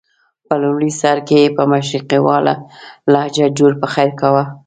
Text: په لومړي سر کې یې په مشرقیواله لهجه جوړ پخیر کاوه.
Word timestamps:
په 0.47 0.53
لومړي 0.61 0.91
سر 1.01 1.17
کې 1.27 1.37
یې 1.43 1.53
په 1.57 1.63
مشرقیواله 1.71 2.53
لهجه 3.13 3.45
جوړ 3.57 3.71
پخیر 3.81 4.09
کاوه. 4.19 4.43